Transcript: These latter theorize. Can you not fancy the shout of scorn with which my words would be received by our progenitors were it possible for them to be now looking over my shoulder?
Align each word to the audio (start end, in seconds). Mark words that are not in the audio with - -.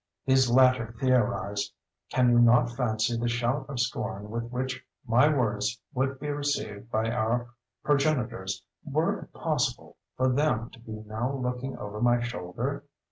These 0.25 0.49
latter 0.49 0.95
theorize. 0.99 1.71
Can 2.09 2.31
you 2.31 2.39
not 2.39 2.71
fancy 2.71 3.15
the 3.15 3.27
shout 3.27 3.67
of 3.69 3.79
scorn 3.79 4.31
with 4.31 4.45
which 4.45 4.83
my 5.05 5.27
words 5.29 5.79
would 5.93 6.19
be 6.19 6.29
received 6.29 6.89
by 6.89 7.11
our 7.11 7.49
progenitors 7.83 8.63
were 8.83 9.19
it 9.19 9.31
possible 9.33 9.97
for 10.17 10.27
them 10.29 10.71
to 10.71 10.79
be 10.79 11.03
now 11.05 11.31
looking 11.35 11.77
over 11.77 12.01
my 12.01 12.19
shoulder? 12.19 12.83